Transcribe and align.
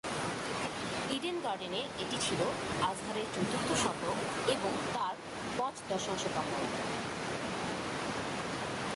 Eden 1.15 1.37
গার্ডেনে 1.43 1.81
এটি 1.99 2.17
ছিল 2.21 2.41
আজহারের 2.81 3.27
চতুর্থ 3.35 3.69
শতক 3.83 4.17
এবং 4.47 4.71
তাঁর 4.93 5.15
পঁচদশাংশতম। 5.57 6.47